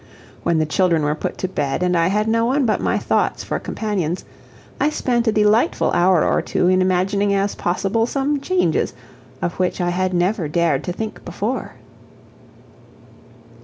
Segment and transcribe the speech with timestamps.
[0.41, 3.43] When the children were put to bed, and I had no one but my thoughts
[3.43, 4.25] for companions,
[4.79, 8.95] I spent a delightful hour or two in imagining as possible some changes
[9.43, 11.73] of which I had never dared to think before.